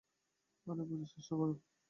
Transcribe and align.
আরে, 0.67 0.83
বুঝার 0.89 1.09
চেষ্টা 1.13 1.33
করো। 1.35 1.53